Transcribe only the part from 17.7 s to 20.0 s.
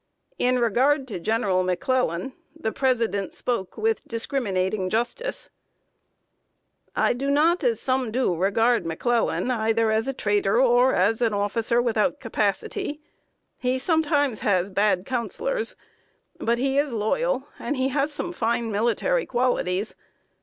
he has some fine military qualities.